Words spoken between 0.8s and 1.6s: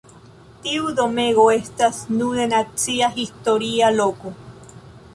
domego